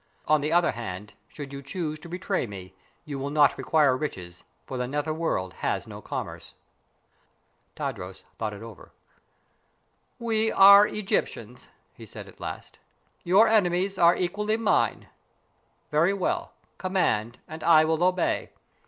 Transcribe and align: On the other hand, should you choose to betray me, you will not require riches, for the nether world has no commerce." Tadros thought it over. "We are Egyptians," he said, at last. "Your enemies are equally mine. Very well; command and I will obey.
On 0.27 0.41
the 0.41 0.51
other 0.51 0.71
hand, 0.71 1.13
should 1.27 1.53
you 1.53 1.61
choose 1.61 1.99
to 1.99 2.09
betray 2.09 2.47
me, 2.47 2.73
you 3.05 3.19
will 3.19 3.29
not 3.29 3.55
require 3.55 3.95
riches, 3.95 4.43
for 4.65 4.75
the 4.75 4.87
nether 4.87 5.13
world 5.13 5.53
has 5.61 5.85
no 5.85 6.01
commerce." 6.01 6.55
Tadros 7.75 8.23
thought 8.39 8.55
it 8.55 8.63
over. 8.63 8.93
"We 10.17 10.51
are 10.51 10.87
Egyptians," 10.87 11.69
he 11.93 12.07
said, 12.07 12.27
at 12.27 12.39
last. 12.39 12.79
"Your 13.23 13.47
enemies 13.47 13.99
are 13.99 14.15
equally 14.15 14.57
mine. 14.57 15.05
Very 15.91 16.15
well; 16.15 16.53
command 16.79 17.37
and 17.47 17.63
I 17.63 17.85
will 17.85 18.03
obey. 18.03 18.49